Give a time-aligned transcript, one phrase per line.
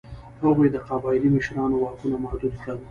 [0.43, 2.77] هغوی د قبایلي مشرانو واکونه محدود کړل.